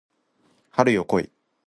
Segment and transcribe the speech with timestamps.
[0.71, 1.31] 春よ来い